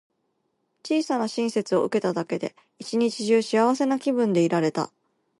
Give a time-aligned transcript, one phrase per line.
[0.81, 4.89] 小さな親切を受けただけで、一日中幸せな気分でいられた。